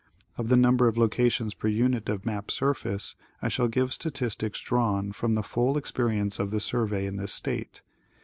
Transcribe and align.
Of 0.35 0.47
the 0.49 0.57
number 0.57 0.87
of 0.87 0.97
locations 0.97 1.53
per 1.53 1.67
unit 1.67 2.09
of 2.09 2.25
maj) 2.25 2.49
surface 2.51 3.15
I 3.39 3.49
shall 3.49 3.67
give 3.67 3.93
statistics 3.93 4.59
drawn 4.59 5.11
from 5.11 5.35
the 5.35 5.43
full 5.43 5.77
experience 5.77 6.39
of 6.39 6.49
the 6.49 6.59
Survey 6.59 7.05
in 7.05 7.17
this 7.17 7.31
state. 7.31 7.83